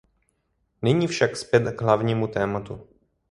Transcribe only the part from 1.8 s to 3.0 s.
hlavnímu tématu.